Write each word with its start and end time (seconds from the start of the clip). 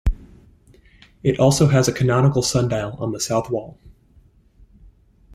It 1.21 1.39
also 1.39 1.67
has 1.67 1.87
a 1.87 1.93
canonical 1.93 2.41
sundial 2.41 2.93
on 2.95 3.11
the 3.11 3.19
south 3.19 3.51
wall. 3.51 3.77